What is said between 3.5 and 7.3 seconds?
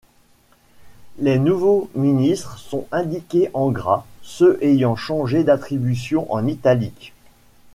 en gras, ceux ayant changé d'attributions en italique.